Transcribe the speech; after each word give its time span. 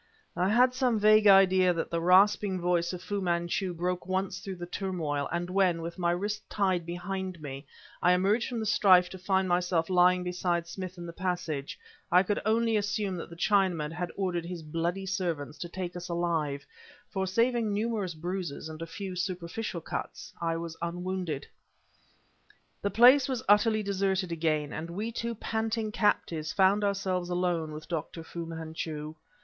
I 0.35 0.49
had 0.49 0.73
some 0.73 0.97
vague 0.99 1.27
idea 1.27 1.73
that 1.75 1.91
the 1.91 2.01
rasping 2.01 2.59
voice 2.59 2.91
of 2.91 3.03
Fu 3.03 3.21
Manchu 3.21 3.71
broke 3.71 4.07
once 4.07 4.39
through 4.39 4.55
the 4.55 4.65
turmoil, 4.65 5.29
and 5.31 5.47
when, 5.47 5.79
with 5.83 5.99
my 5.99 6.09
wrists 6.09 6.41
tied 6.49 6.87
behind 6.87 7.39
me, 7.39 7.67
I 8.01 8.13
emerged 8.13 8.49
from 8.49 8.59
the 8.59 8.65
strife 8.65 9.09
to 9.11 9.19
find 9.19 9.47
myself 9.47 9.91
lying 9.91 10.23
beside 10.23 10.65
Smith 10.65 10.97
in 10.97 11.05
the 11.05 11.13
passage, 11.13 11.77
I 12.11 12.23
could 12.23 12.41
only 12.47 12.77
assume 12.77 13.15
that 13.17 13.29
the 13.29 13.35
Chinaman 13.35 13.91
had 13.91 14.11
ordered 14.17 14.43
his 14.43 14.63
bloody 14.63 15.05
servants 15.05 15.59
to 15.59 15.69
take 15.69 15.95
us 15.95 16.09
alive; 16.09 16.65
for 17.11 17.27
saving 17.27 17.71
numerous 17.71 18.15
bruises 18.15 18.69
and 18.69 18.81
a 18.81 18.87
few 18.87 19.15
superficial 19.15 19.81
cuts, 19.81 20.33
I 20.41 20.57
was 20.57 20.75
unwounded. 20.81 21.45
The 22.81 22.89
place 22.89 23.29
was 23.29 23.43
utterly 23.47 23.83
deserted 23.83 24.31
again, 24.31 24.73
and 24.73 24.89
we 24.89 25.11
two 25.11 25.35
panting 25.35 25.91
captives 25.91 26.51
found 26.53 26.83
ourselves 26.83 27.29
alone 27.29 27.71
with 27.71 27.87
Dr. 27.87 28.23
Fu 28.23 28.47
Manchu. 28.47 29.13